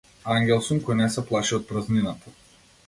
Ангел 0.35 0.63
сум 0.69 0.81
кој 0.87 0.97
не 1.03 1.11
се 1.17 1.27
плаши 1.29 1.57
од 1.59 1.69
празнината. 1.73 2.39